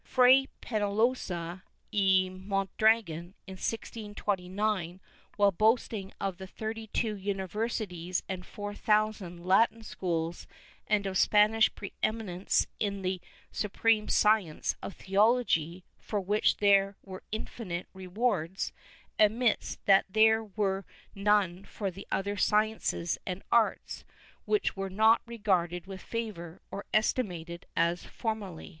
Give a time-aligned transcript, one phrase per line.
[0.03, 1.61] Fray Peiialosa
[1.93, 4.99] y Mon dragon, in 1629,
[5.35, 10.47] while boasting of the thirty two universities and four thousand Latin schools
[10.87, 17.21] and of Spanish pre eminence in the supreme science of theology, for which there were
[17.31, 18.73] infinite rewards,
[19.19, 20.83] admits that there were
[21.13, 24.03] none for the other sciences and arts,
[24.45, 28.69] which were not regarded with favor or estimated as formerly.